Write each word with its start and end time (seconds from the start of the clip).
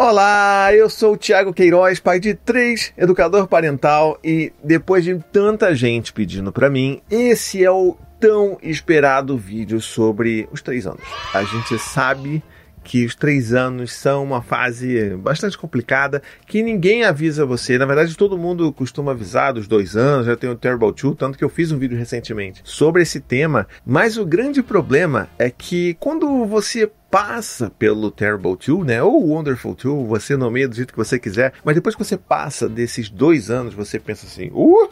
Olá, 0.00 0.72
eu 0.72 0.88
sou 0.88 1.14
o 1.14 1.16
Thiago 1.16 1.52
Queiroz, 1.52 1.98
pai 1.98 2.20
de 2.20 2.32
três, 2.32 2.92
educador 2.96 3.48
parental 3.48 4.16
e 4.22 4.52
depois 4.62 5.02
de 5.02 5.18
tanta 5.32 5.74
gente 5.74 6.12
pedindo 6.12 6.52
para 6.52 6.70
mim, 6.70 7.02
esse 7.10 7.64
é 7.64 7.70
o 7.72 7.96
tão 8.20 8.56
esperado 8.62 9.36
vídeo 9.36 9.80
sobre 9.80 10.48
os 10.52 10.62
três 10.62 10.86
anos. 10.86 11.02
A 11.34 11.42
gente 11.42 11.76
sabe 11.80 12.44
que 12.84 13.04
os 13.04 13.16
três 13.16 13.52
anos 13.52 13.92
são 13.92 14.22
uma 14.22 14.40
fase 14.40 15.16
bastante 15.16 15.58
complicada, 15.58 16.22
que 16.46 16.62
ninguém 16.62 17.04
avisa 17.04 17.44
você. 17.44 17.76
Na 17.76 17.84
verdade, 17.84 18.16
todo 18.16 18.38
mundo 18.38 18.72
costuma 18.72 19.10
avisar 19.12 19.52
dos 19.52 19.66
dois 19.66 19.96
anos, 19.96 20.26
já 20.26 20.36
tem 20.36 20.48
o 20.48 20.54
Terrible 20.54 20.92
Two, 20.92 21.16
tanto 21.16 21.36
que 21.36 21.44
eu 21.44 21.50
fiz 21.50 21.72
um 21.72 21.78
vídeo 21.78 21.98
recentemente 21.98 22.60
sobre 22.62 23.02
esse 23.02 23.20
tema. 23.20 23.66
Mas 23.84 24.16
o 24.16 24.24
grande 24.24 24.62
problema 24.62 25.28
é 25.38 25.50
que 25.50 25.94
quando 25.94 26.46
você 26.46 26.88
passa 27.10 27.70
pelo 27.78 28.10
Terrible 28.10 28.56
2, 28.56 28.86
né? 28.86 29.02
Ou 29.02 29.28
Wonderful 29.28 29.74
2, 29.74 30.08
você 30.08 30.36
nomeia 30.36 30.68
do 30.68 30.74
jeito 30.74 30.92
que 30.92 30.98
você 30.98 31.18
quiser, 31.18 31.52
mas 31.64 31.74
depois 31.74 31.94
que 31.94 32.04
você 32.04 32.16
passa 32.16 32.68
desses 32.68 33.08
dois 33.08 33.50
anos, 33.50 33.74
você 33.74 33.98
pensa 33.98 34.26
assim, 34.26 34.50
uh, 34.52 34.88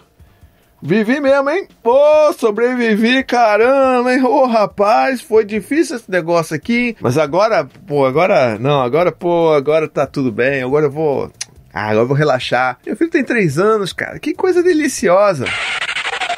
Vivi 0.80 1.20
mesmo, 1.20 1.48
hein? 1.48 1.66
Pô, 1.82 2.32
sobrevivi, 2.34 3.24
caramba, 3.24 4.12
hein? 4.12 4.22
Ô, 4.22 4.42
oh, 4.42 4.46
rapaz, 4.46 5.22
foi 5.22 5.44
difícil 5.44 5.96
esse 5.96 6.10
negócio 6.10 6.54
aqui. 6.54 6.94
Mas 7.00 7.16
agora, 7.16 7.66
pô, 7.86 8.04
agora, 8.04 8.58
não, 8.58 8.82
agora, 8.82 9.10
pô, 9.10 9.52
agora 9.54 9.88
tá 9.88 10.06
tudo 10.06 10.30
bem. 10.30 10.62
Agora 10.62 10.86
eu 10.86 10.90
vou. 10.90 11.32
Ah, 11.72 11.86
agora 11.86 12.00
eu 12.00 12.06
vou 12.06 12.16
relaxar. 12.16 12.78
Meu 12.86 12.94
filho 12.94 13.10
tem 13.10 13.24
três 13.24 13.58
anos, 13.58 13.92
cara. 13.92 14.18
Que 14.18 14.34
coisa 14.34 14.62
deliciosa. 14.62 15.46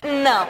Não. 0.04 0.46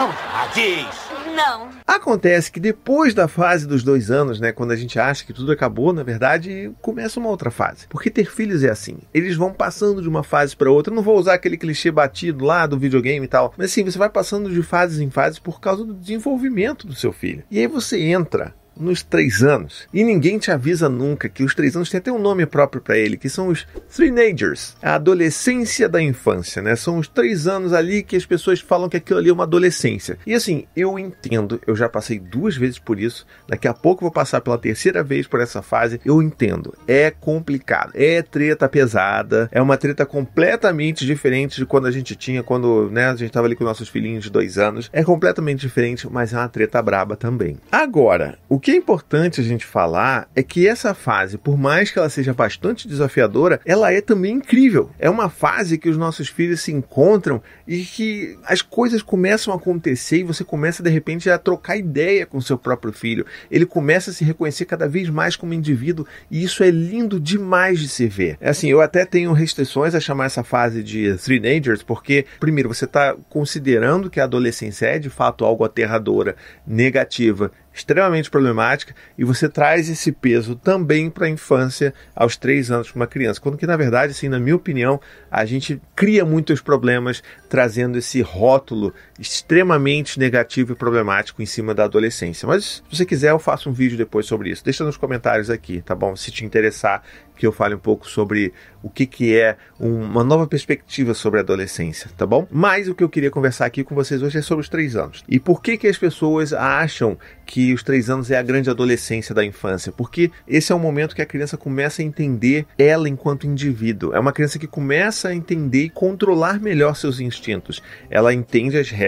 Ah, 0.00 0.48
diz. 0.52 1.07
Não. 1.38 1.68
Acontece 1.86 2.50
que 2.50 2.58
depois 2.58 3.14
da 3.14 3.28
fase 3.28 3.64
dos 3.64 3.84
dois 3.84 4.10
anos, 4.10 4.40
né, 4.40 4.50
quando 4.50 4.72
a 4.72 4.76
gente 4.76 4.98
acha 4.98 5.24
que 5.24 5.32
tudo 5.32 5.52
acabou, 5.52 5.92
na 5.92 6.02
verdade, 6.02 6.72
começa 6.82 7.20
uma 7.20 7.28
outra 7.28 7.48
fase. 7.48 7.86
Porque 7.88 8.10
ter 8.10 8.28
filhos 8.28 8.64
é 8.64 8.70
assim. 8.70 8.98
Eles 9.14 9.36
vão 9.36 9.52
passando 9.52 10.02
de 10.02 10.08
uma 10.08 10.24
fase 10.24 10.56
para 10.56 10.68
outra. 10.68 10.92
Eu 10.92 10.96
não 10.96 11.02
vou 11.02 11.16
usar 11.16 11.34
aquele 11.34 11.56
clichê 11.56 11.92
batido 11.92 12.44
lá 12.44 12.66
do 12.66 12.76
videogame 12.76 13.24
e 13.24 13.28
tal. 13.28 13.54
Mas 13.56 13.70
assim, 13.70 13.84
você 13.84 13.96
vai 13.96 14.10
passando 14.10 14.50
de 14.50 14.62
fases 14.64 14.98
em 14.98 15.10
fases 15.10 15.38
por 15.38 15.60
causa 15.60 15.84
do 15.84 15.94
desenvolvimento 15.94 16.88
do 16.88 16.94
seu 16.94 17.12
filho. 17.12 17.44
E 17.48 17.60
aí 17.60 17.68
você 17.68 18.00
entra 18.00 18.52
nos 18.78 19.02
três 19.02 19.42
anos. 19.42 19.86
E 19.92 20.04
ninguém 20.04 20.38
te 20.38 20.50
avisa 20.50 20.88
nunca 20.88 21.28
que 21.28 21.42
os 21.42 21.54
três 21.54 21.76
anos 21.76 21.90
tem 21.90 21.98
até 21.98 22.12
um 22.12 22.18
nome 22.18 22.46
próprio 22.46 22.80
para 22.80 22.96
ele, 22.96 23.16
que 23.16 23.28
são 23.28 23.48
os 23.48 23.66
teenagers, 23.94 24.76
a 24.82 24.94
adolescência 24.94 25.88
da 25.88 26.00
infância, 26.00 26.62
né? 26.62 26.76
São 26.76 26.98
os 26.98 27.08
três 27.08 27.46
anos 27.46 27.72
ali 27.72 28.02
que 28.02 28.16
as 28.16 28.26
pessoas 28.26 28.60
falam 28.60 28.88
que 28.88 28.96
aquilo 28.96 29.18
ali 29.18 29.30
é 29.30 29.32
uma 29.32 29.44
adolescência. 29.44 30.18
E 30.26 30.34
assim, 30.34 30.66
eu 30.76 30.98
entendo, 30.98 31.60
eu 31.66 31.74
já 31.74 31.88
passei 31.88 32.18
duas 32.18 32.56
vezes 32.56 32.78
por 32.78 32.98
isso, 32.98 33.26
daqui 33.48 33.66
a 33.66 33.74
pouco 33.74 34.02
vou 34.02 34.12
passar 34.12 34.40
pela 34.40 34.58
terceira 34.58 35.02
vez 35.02 35.26
por 35.26 35.40
essa 35.40 35.62
fase. 35.62 36.00
Eu 36.04 36.22
entendo, 36.22 36.74
é 36.86 37.10
complicado, 37.10 37.92
é 37.94 38.22
treta 38.22 38.68
pesada, 38.68 39.48
é 39.52 39.60
uma 39.60 39.76
treta 39.76 40.06
completamente 40.06 41.04
diferente 41.04 41.56
de 41.56 41.66
quando 41.66 41.86
a 41.86 41.90
gente 41.90 42.14
tinha, 42.14 42.42
quando 42.42 42.90
né, 42.90 43.06
a 43.06 43.12
gente 43.12 43.26
estava 43.26 43.46
ali 43.46 43.56
com 43.56 43.64
nossos 43.64 43.88
filhinhos 43.88 44.24
de 44.24 44.30
dois 44.30 44.58
anos. 44.58 44.90
É 44.92 45.02
completamente 45.02 45.60
diferente, 45.60 46.06
mas 46.10 46.32
é 46.32 46.36
uma 46.36 46.48
treta 46.48 46.80
braba 46.82 47.16
também. 47.16 47.56
Agora, 47.70 48.38
o 48.48 48.58
que 48.58 48.67
que 48.68 48.72
é 48.72 48.76
importante 48.76 49.40
a 49.40 49.44
gente 49.44 49.64
falar 49.64 50.28
é 50.36 50.42
que 50.42 50.68
essa 50.68 50.92
fase, 50.92 51.38
por 51.38 51.56
mais 51.56 51.90
que 51.90 51.98
ela 51.98 52.10
seja 52.10 52.34
bastante 52.34 52.86
desafiadora, 52.86 53.58
ela 53.64 53.90
é 53.90 54.02
também 54.02 54.34
incrível. 54.34 54.90
É 54.98 55.08
uma 55.08 55.30
fase 55.30 55.78
que 55.78 55.88
os 55.88 55.96
nossos 55.96 56.28
filhos 56.28 56.60
se 56.60 56.70
encontram 56.70 57.42
e 57.66 57.82
que 57.82 58.38
as 58.44 58.60
coisas 58.60 59.00
começam 59.00 59.54
a 59.54 59.56
acontecer 59.56 60.18
e 60.18 60.22
você 60.22 60.44
começa 60.44 60.82
de 60.82 60.90
repente 60.90 61.30
a 61.30 61.38
trocar 61.38 61.78
ideia 61.78 62.26
com 62.26 62.42
seu 62.42 62.58
próprio 62.58 62.92
filho. 62.92 63.24
Ele 63.50 63.64
começa 63.64 64.10
a 64.10 64.12
se 64.12 64.22
reconhecer 64.22 64.66
cada 64.66 64.86
vez 64.86 65.08
mais 65.08 65.34
como 65.34 65.54
indivíduo 65.54 66.06
e 66.30 66.44
isso 66.44 66.62
é 66.62 66.68
lindo 66.70 67.18
demais 67.18 67.80
de 67.80 67.88
se 67.88 68.06
ver. 68.06 68.36
É 68.38 68.50
assim, 68.50 68.68
eu 68.68 68.82
até 68.82 69.06
tenho 69.06 69.32
restrições 69.32 69.94
a 69.94 70.00
chamar 70.00 70.26
essa 70.26 70.44
fase 70.44 70.82
de 70.82 71.16
teenagers 71.16 71.82
porque, 71.82 72.26
primeiro, 72.38 72.68
você 72.68 72.84
está 72.84 73.16
considerando 73.30 74.10
que 74.10 74.20
a 74.20 74.24
adolescência 74.24 74.84
é 74.84 74.98
de 74.98 75.08
fato 75.08 75.42
algo 75.42 75.64
aterradora, 75.64 76.36
negativa 76.66 77.50
extremamente 77.72 78.30
problemática 78.30 78.94
e 79.16 79.24
você 79.24 79.48
traz 79.48 79.88
esse 79.88 80.10
peso 80.10 80.56
também 80.56 81.08
para 81.08 81.26
a 81.26 81.30
infância 81.30 81.94
aos 82.14 82.36
três 82.36 82.70
anos 82.70 82.90
para 82.90 83.00
uma 83.00 83.06
criança. 83.06 83.40
Quando 83.40 83.56
que, 83.56 83.66
na 83.66 83.76
verdade, 83.76 84.12
assim, 84.12 84.28
na 84.28 84.38
minha 84.38 84.56
opinião, 84.56 85.00
a 85.30 85.44
gente 85.44 85.80
cria 85.94 86.24
muitos 86.24 86.60
problemas 86.60 87.22
trazendo 87.48 87.98
esse 87.98 88.20
rótulo 88.20 88.92
extremamente 89.18 90.18
negativo 90.18 90.72
e 90.72 90.76
problemático 90.76 91.42
em 91.42 91.46
cima 91.46 91.74
da 91.74 91.84
adolescência. 91.84 92.46
Mas 92.46 92.82
se 92.88 92.96
você 92.96 93.04
quiser, 93.04 93.30
eu 93.30 93.38
faço 93.38 93.68
um 93.68 93.72
vídeo 93.72 93.98
depois 93.98 94.26
sobre 94.26 94.50
isso. 94.50 94.64
Deixa 94.64 94.84
nos 94.84 94.96
comentários 94.96 95.50
aqui, 95.50 95.82
tá 95.82 95.94
bom? 95.94 96.14
Se 96.14 96.30
te 96.30 96.44
interessar 96.44 97.02
que 97.38 97.46
eu 97.46 97.52
fale 97.52 97.74
um 97.74 97.78
pouco 97.78 98.08
sobre 98.08 98.52
o 98.82 98.90
que, 98.90 99.06
que 99.06 99.36
é 99.36 99.56
uma 99.78 100.22
nova 100.22 100.46
perspectiva 100.46 101.14
sobre 101.14 101.38
a 101.40 101.42
adolescência, 101.42 102.10
tá 102.16 102.26
bom? 102.26 102.46
Mas 102.50 102.88
o 102.88 102.94
que 102.94 103.02
eu 103.02 103.08
queria 103.08 103.30
conversar 103.30 103.66
aqui 103.66 103.84
com 103.84 103.94
vocês 103.94 104.22
hoje 104.22 104.38
é 104.38 104.42
sobre 104.42 104.62
os 104.62 104.68
três 104.68 104.96
anos. 104.96 105.24
E 105.28 105.38
por 105.38 105.62
que, 105.62 105.76
que 105.76 105.86
as 105.86 105.96
pessoas 105.96 106.52
acham 106.52 107.16
que 107.46 107.72
os 107.72 107.82
três 107.82 108.10
anos 108.10 108.30
é 108.30 108.36
a 108.36 108.42
grande 108.42 108.68
adolescência 108.68 109.34
da 109.34 109.44
infância? 109.44 109.92
Porque 109.92 110.30
esse 110.46 110.72
é 110.72 110.74
o 110.74 110.78
momento 110.78 111.14
que 111.14 111.22
a 111.22 111.26
criança 111.26 111.56
começa 111.56 112.02
a 112.02 112.04
entender 112.04 112.66
ela 112.76 113.08
enquanto 113.08 113.46
indivíduo. 113.46 114.14
É 114.14 114.18
uma 114.18 114.32
criança 114.32 114.58
que 114.58 114.66
começa 114.66 115.28
a 115.28 115.34
entender 115.34 115.84
e 115.84 115.90
controlar 115.90 116.60
melhor 116.60 116.96
seus 116.96 117.20
instintos. 117.20 117.82
Ela 118.10 118.34
entende 118.34 118.76
as 118.78 118.90
regras, 118.90 119.07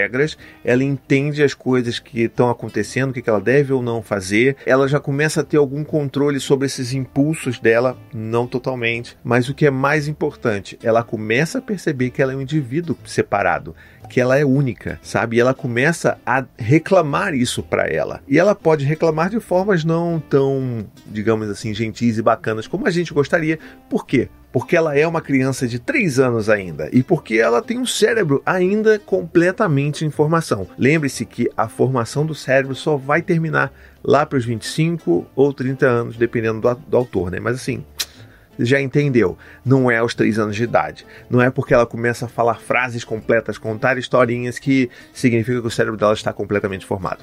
ela 0.65 0.85
entende 0.85 1.43
as 1.43 1.55
coisas 1.55 1.99
que 1.99 2.23
estão 2.23 2.51
acontecendo, 2.51 3.11
o 3.11 3.13
que 3.13 3.29
ela 3.29 3.41
deve 3.41 3.73
ou 3.73 3.83
não 3.83 4.03
fazer. 4.03 4.57
Ela 4.65 4.89
já 4.89 5.01
começa 5.01 5.41
a 5.41 5.45
ter 5.45 5.57
algum 5.57 5.85
controle 5.85 6.41
sobre 6.41 6.67
esses 6.67 6.93
impulsos 6.93 7.59
dela 7.59 7.97
não 8.15 8.47
totalmente, 8.47 9.17
mas 9.23 9.49
o 9.49 9.55
que 9.55 9.67
é 9.67 9.71
mais 9.71 10.09
importante, 10.09 10.79
ela 10.83 11.03
começa 11.03 11.59
a 11.59 11.63
perceber 11.63 12.11
que 12.11 12.23
ela 12.23 12.33
é 12.33 12.37
um 12.37 12.41
indivíduo 12.41 12.97
separado, 13.05 13.75
que 14.09 14.21
ela 14.21 14.39
é 14.39 14.45
única, 14.45 14.99
sabe? 15.03 15.37
E 15.37 15.41
ela 15.41 15.55
começa 15.55 16.19
a 16.27 16.45
reclamar 16.59 17.35
isso 17.35 17.63
para 17.63 17.87
ela. 17.87 18.21
E 18.29 18.39
ela 18.39 18.55
pode 18.55 18.85
reclamar 18.85 19.31
de 19.31 19.41
formas 19.41 19.85
não 19.85 20.21
tão, 20.21 20.87
digamos 21.07 21.49
assim, 21.49 21.73
gentis 21.73 22.19
e 22.19 22.23
bacanas 22.23 22.67
como 22.67 22.87
a 22.87 22.91
gente 22.91 23.15
gostaria. 23.15 23.59
Por 23.89 24.07
quê? 24.07 24.29
Porque 24.53 24.77
ela 24.77 24.97
é 24.97 25.07
uma 25.07 25.21
criança 25.21 25.67
de 25.67 25.79
3 25.79 26.19
anos 26.19 26.49
ainda 26.49 26.89
e 26.93 27.03
porque 27.03 27.37
ela 27.37 27.63
tem 27.63 27.79
um 27.79 27.87
cérebro 27.87 28.43
ainda 28.45 28.99
completamente 28.99 30.05
em 30.05 30.11
formação. 30.11 30.67
Lembre-se 30.79 31.25
que 31.25 31.49
a 31.57 31.69
formação 31.69 32.27
do 32.27 32.35
cérebro 32.35 32.75
só 32.75 32.97
vai 32.97 33.23
terminar 33.23 33.73
lá 34.03 34.27
para 34.27 34.39
os 34.39 34.45
25 34.45 35.27
ou 35.35 35.53
30 35.53 35.87
anos, 35.87 36.17
dependendo 36.17 36.61
do, 36.61 36.75
do 36.75 36.97
autor, 36.97 37.31
né? 37.31 37.39
Mas 37.39 37.57
assim, 37.57 37.85
já 38.59 38.81
entendeu. 38.81 39.37
Não 39.65 39.91
é 39.91 39.99
aos 39.99 40.15
três 40.15 40.39
anos 40.39 40.57
de 40.57 40.65
idade. 40.65 41.07
Não 41.29 41.41
é 41.41 41.51
porque 41.51 41.75
ela 41.75 41.87
começa 41.87 42.27
a 42.27 42.29
falar 42.29 42.57
frases 42.57 43.05
completas, 43.05 43.59
contar 43.59 43.99
historinhas, 43.99 44.59
que 44.59 44.91
significa 45.13 45.61
que 45.61 45.67
o 45.67 45.71
cérebro 45.71 45.99
dela 45.99 46.13
está 46.13 46.33
completamente 46.33 46.85
formado. 46.85 47.23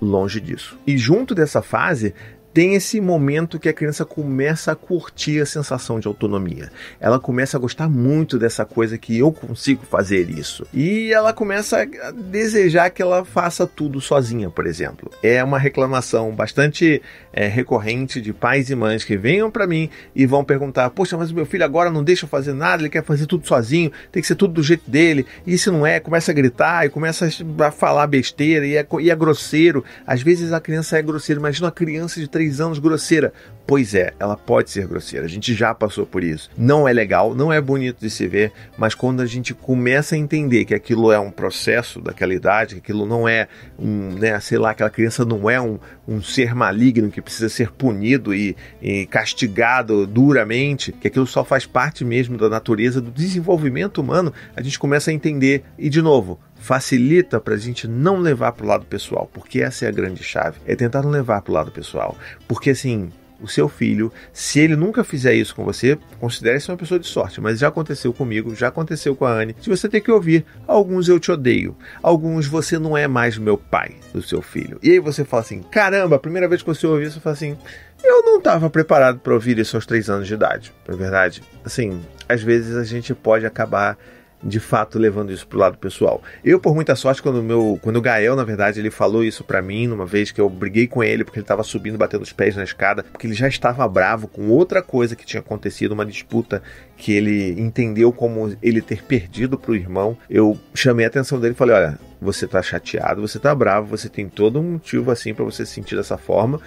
Longe 0.00 0.40
disso. 0.40 0.78
E 0.86 0.98
junto 0.98 1.34
dessa 1.34 1.62
fase, 1.62 2.14
tem 2.56 2.74
esse 2.74 3.02
momento 3.02 3.58
que 3.58 3.68
a 3.68 3.72
criança 3.74 4.02
começa 4.02 4.72
a 4.72 4.74
curtir 4.74 5.42
a 5.42 5.44
sensação 5.44 6.00
de 6.00 6.08
autonomia. 6.08 6.72
Ela 6.98 7.20
começa 7.20 7.58
a 7.58 7.60
gostar 7.60 7.86
muito 7.86 8.38
dessa 8.38 8.64
coisa 8.64 8.96
que 8.96 9.18
eu 9.18 9.30
consigo 9.30 9.84
fazer 9.84 10.30
isso. 10.30 10.66
E 10.72 11.12
ela 11.12 11.34
começa 11.34 11.82
a 11.82 12.10
desejar 12.10 12.88
que 12.88 13.02
ela 13.02 13.26
faça 13.26 13.66
tudo 13.66 14.00
sozinha, 14.00 14.48
por 14.48 14.66
exemplo. 14.66 15.10
É 15.22 15.44
uma 15.44 15.58
reclamação 15.58 16.34
bastante 16.34 17.02
é, 17.30 17.46
recorrente 17.46 18.22
de 18.22 18.32
pais 18.32 18.70
e 18.70 18.74
mães 18.74 19.04
que 19.04 19.18
venham 19.18 19.50
para 19.50 19.66
mim 19.66 19.90
e 20.14 20.24
vão 20.24 20.42
perguntar: 20.42 20.88
Poxa, 20.88 21.14
mas 21.18 21.30
o 21.30 21.34
meu 21.34 21.44
filho 21.44 21.62
agora 21.62 21.90
não 21.90 22.02
deixa 22.02 22.24
eu 22.24 22.28
fazer 22.30 22.54
nada, 22.54 22.80
ele 22.80 22.88
quer 22.88 23.04
fazer 23.04 23.26
tudo 23.26 23.46
sozinho, 23.46 23.92
tem 24.10 24.22
que 24.22 24.26
ser 24.26 24.34
tudo 24.34 24.54
do 24.54 24.62
jeito 24.62 24.90
dele. 24.90 25.26
E 25.46 25.58
se 25.58 25.70
não 25.70 25.86
é, 25.86 26.00
começa 26.00 26.30
a 26.30 26.34
gritar 26.34 26.86
e 26.86 26.88
começa 26.88 27.28
a 27.58 27.70
falar 27.70 28.06
besteira 28.06 28.66
e 28.66 28.76
é, 28.78 28.86
e 28.98 29.10
é 29.10 29.14
grosseiro. 29.14 29.84
Às 30.06 30.22
vezes 30.22 30.54
a 30.54 30.60
criança 30.60 30.96
é 30.96 31.02
grosseira. 31.02 31.38
Imagina 31.38 31.66
uma 31.66 31.72
criança 31.72 32.18
de 32.18 32.26
3 32.26 32.45
três 32.46 32.60
anos 32.60 32.78
grosseira. 32.78 33.32
Pois 33.66 33.94
é, 33.94 34.12
ela 34.20 34.36
pode 34.36 34.70
ser 34.70 34.86
grosseira. 34.86 35.26
A 35.26 35.28
gente 35.28 35.52
já 35.52 35.74
passou 35.74 36.06
por 36.06 36.22
isso. 36.22 36.48
Não 36.56 36.86
é 36.86 36.92
legal, 36.92 37.34
não 37.34 37.52
é 37.52 37.60
bonito 37.60 37.98
de 37.98 38.08
se 38.08 38.28
ver, 38.28 38.52
mas 38.78 38.94
quando 38.94 39.20
a 39.20 39.26
gente 39.26 39.52
começa 39.52 40.14
a 40.14 40.18
entender 40.18 40.64
que 40.64 40.72
aquilo 40.72 41.10
é 41.10 41.18
um 41.18 41.32
processo 41.32 42.00
daquela 42.00 42.32
idade, 42.32 42.76
que 42.76 42.80
aquilo 42.80 43.04
não 43.04 43.28
é 43.28 43.48
um, 43.76 44.12
né, 44.12 44.38
sei 44.38 44.56
lá, 44.56 44.70
aquela 44.70 44.88
criança 44.88 45.24
não 45.24 45.50
é 45.50 45.60
um, 45.60 45.80
um 46.06 46.22
ser 46.22 46.54
maligno 46.54 47.10
que 47.10 47.20
precisa 47.20 47.48
ser 47.48 47.72
punido 47.72 48.32
e, 48.32 48.56
e 48.80 49.04
castigado 49.06 50.06
duramente, 50.06 50.92
que 50.92 51.08
aquilo 51.08 51.26
só 51.26 51.44
faz 51.44 51.66
parte 51.66 52.04
mesmo 52.04 52.38
da 52.38 52.48
natureza 52.48 53.00
do 53.00 53.10
desenvolvimento 53.10 54.00
humano, 54.00 54.32
a 54.54 54.62
gente 54.62 54.78
começa 54.78 55.10
a 55.10 55.14
entender. 55.14 55.64
E 55.76 55.90
de 55.90 56.00
novo, 56.00 56.38
facilita 56.58 57.40
para 57.40 57.54
a 57.54 57.58
gente 57.58 57.86
não 57.86 58.18
levar 58.18 58.52
para 58.52 58.64
o 58.64 58.68
lado 58.68 58.86
pessoal, 58.86 59.30
porque 59.32 59.60
essa 59.60 59.84
é 59.84 59.88
a 59.88 59.92
grande 59.92 60.22
chave, 60.22 60.58
é 60.66 60.74
tentar 60.74 61.02
não 61.02 61.10
levar 61.10 61.42
para 61.42 61.50
o 61.50 61.54
lado 61.54 61.70
pessoal, 61.70 62.16
porque 62.48 62.70
assim 62.70 63.10
o 63.40 63.48
seu 63.48 63.68
filho, 63.68 64.12
se 64.32 64.60
ele 64.60 64.76
nunca 64.76 65.04
fizer 65.04 65.34
isso 65.34 65.54
com 65.54 65.64
você, 65.64 65.98
considere 66.18 66.60
se 66.60 66.70
uma 66.70 66.76
pessoa 66.76 66.98
de 66.98 67.06
sorte, 67.06 67.40
mas 67.40 67.58
já 67.58 67.68
aconteceu 67.68 68.12
comigo, 68.12 68.54
já 68.54 68.68
aconteceu 68.68 69.14
com 69.14 69.24
a 69.24 69.32
Anne. 69.32 69.54
Se 69.60 69.68
você 69.68 69.88
tem 69.88 70.00
que 70.00 70.10
ouvir, 70.10 70.44
alguns 70.66 71.08
eu 71.08 71.20
te 71.20 71.30
odeio, 71.30 71.76
alguns 72.02 72.46
você 72.46 72.78
não 72.78 72.96
é 72.96 73.06
mais 73.06 73.36
meu 73.36 73.58
pai 73.58 73.96
do 74.12 74.22
seu 74.22 74.40
filho. 74.40 74.78
E 74.82 74.90
aí 74.90 74.98
você 74.98 75.24
fala 75.24 75.42
assim: 75.42 75.62
caramba, 75.62 76.16
a 76.16 76.20
primeira 76.20 76.48
vez 76.48 76.62
que 76.62 76.68
você 76.68 76.86
ouviu, 76.86 77.10
você 77.10 77.20
fala 77.20 77.34
assim: 77.34 77.56
Eu 78.02 78.22
não 78.22 78.38
estava 78.38 78.70
preparado 78.70 79.18
para 79.18 79.34
ouvir 79.34 79.58
isso 79.58 79.76
aos 79.76 79.86
três 79.86 80.08
anos 80.08 80.26
de 80.26 80.34
idade, 80.34 80.72
na 80.86 80.96
verdade. 80.96 81.42
Assim, 81.64 82.00
às 82.28 82.42
vezes 82.42 82.76
a 82.76 82.84
gente 82.84 83.14
pode 83.14 83.44
acabar 83.44 83.98
de 84.42 84.60
fato 84.60 84.98
levando 84.98 85.32
isso 85.32 85.46
pro 85.46 85.58
lado 85.58 85.78
pessoal. 85.78 86.22
Eu, 86.44 86.60
por 86.60 86.74
muita 86.74 86.94
sorte, 86.94 87.22
quando, 87.22 87.42
meu, 87.42 87.78
quando 87.82 87.96
o 87.96 88.00
Gael, 88.00 88.36
na 88.36 88.44
verdade, 88.44 88.80
ele 88.80 88.90
falou 88.90 89.24
isso 89.24 89.42
para 89.42 89.62
mim, 89.62 89.86
numa 89.86 90.06
vez 90.06 90.30
que 90.30 90.40
eu 90.40 90.48
briguei 90.48 90.86
com 90.86 91.02
ele 91.02 91.24
porque 91.24 91.38
ele 91.38 91.46
tava 91.46 91.62
subindo, 91.62 91.98
batendo 91.98 92.22
os 92.22 92.32
pés 92.32 92.56
na 92.56 92.64
escada, 92.64 93.02
porque 93.02 93.26
ele 93.26 93.34
já 93.34 93.48
estava 93.48 93.86
bravo 93.88 94.28
com 94.28 94.48
outra 94.48 94.82
coisa 94.82 95.16
que 95.16 95.26
tinha 95.26 95.40
acontecido, 95.40 95.92
uma 95.92 96.06
disputa 96.06 96.62
que 96.96 97.12
ele 97.12 97.60
entendeu 97.60 98.12
como 98.12 98.56
ele 98.62 98.80
ter 98.80 99.02
perdido 99.02 99.58
pro 99.58 99.74
irmão. 99.74 100.16
Eu 100.28 100.58
chamei 100.74 101.04
a 101.04 101.08
atenção 101.08 101.40
dele 101.40 101.54
e 101.54 101.56
falei: 101.56 101.76
olha, 101.76 101.98
você 102.20 102.46
tá 102.46 102.62
chateado, 102.62 103.20
você 103.20 103.38
tá 103.38 103.54
bravo, 103.54 103.88
você 103.88 104.08
tem 104.08 104.28
todo 104.28 104.58
um 104.60 104.72
motivo 104.72 105.10
assim 105.10 105.34
para 105.34 105.44
você 105.44 105.66
se 105.66 105.72
sentir 105.72 105.96
dessa 105.96 106.16
forma 106.16 106.60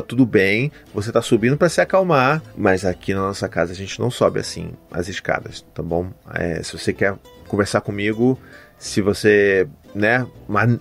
tá 0.00 0.06
tudo 0.06 0.26
bem, 0.26 0.70
você 0.92 1.12
tá 1.12 1.22
subindo 1.22 1.56
para 1.56 1.68
se 1.68 1.80
acalmar, 1.80 2.42
mas 2.56 2.84
aqui 2.84 3.14
na 3.14 3.20
nossa 3.20 3.48
casa 3.48 3.72
a 3.72 3.76
gente 3.76 3.98
não 4.00 4.10
sobe 4.10 4.40
assim 4.40 4.70
as 4.90 5.08
escadas, 5.08 5.64
tá 5.74 5.82
bom? 5.82 6.10
É, 6.34 6.62
se 6.62 6.76
você 6.76 6.92
quer 6.92 7.14
conversar 7.48 7.80
comigo, 7.80 8.38
se 8.78 9.00
você, 9.00 9.66
né, 9.94 10.26